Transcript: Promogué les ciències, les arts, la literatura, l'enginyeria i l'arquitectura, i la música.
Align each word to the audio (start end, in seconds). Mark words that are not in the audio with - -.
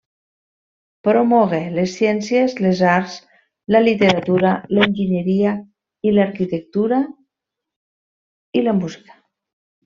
Promogué 1.07 1.57
les 1.73 1.91
ciències, 1.97 2.55
les 2.67 2.81
arts, 2.93 3.17
la 3.75 3.81
literatura, 3.83 4.55
l'enginyeria 4.79 5.53
i 6.11 6.15
l'arquitectura, 6.17 7.03
i 8.57 8.65
la 8.71 8.75
música. 8.81 9.21